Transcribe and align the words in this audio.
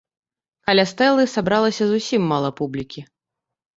Каля 0.69 0.85
стэлы 0.93 1.27
сабралася 1.35 1.83
зусім 1.91 2.21
мала 2.33 2.49
публікі. 2.61 3.01